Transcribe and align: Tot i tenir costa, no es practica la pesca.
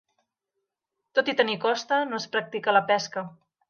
Tot 1.19 1.31
i 1.35 1.37
tenir 1.43 1.59
costa, 1.69 2.03
no 2.11 2.21
es 2.25 2.29
practica 2.39 2.79
la 2.81 2.87
pesca. 2.95 3.31